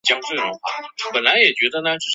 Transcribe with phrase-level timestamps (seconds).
[0.01, 0.01] 恩格尔贝格是瑞士上瓦尔登州
[1.21, 2.01] 的一个镇。